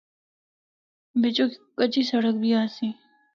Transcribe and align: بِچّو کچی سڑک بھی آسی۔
بِچّو 1.21 1.45
کچی 1.77 2.01
سڑک 2.09 2.35
بھی 2.41 2.51
آسی۔ 2.61 2.87